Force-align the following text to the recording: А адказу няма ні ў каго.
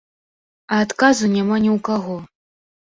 А 0.73 0.79
адказу 0.87 1.31
няма 1.37 1.55
ні 1.67 1.73
ў 1.77 1.79
каго. 1.91 2.21